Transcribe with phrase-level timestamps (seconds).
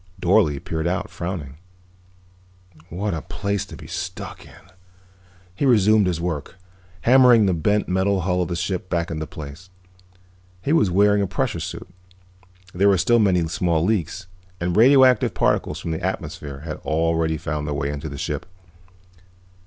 [0.19, 1.57] Dorle peered out, frowning.
[2.89, 4.61] "What a place to be stuck in."
[5.53, 6.55] He resumed his work,
[7.01, 9.69] hammering the bent metal hull of the ship back into place.
[10.63, 11.87] He was wearing a pressure suit;
[12.73, 14.25] there were still many small leaks,
[14.59, 18.47] and radioactive particles from the atmosphere had already found their way into the ship.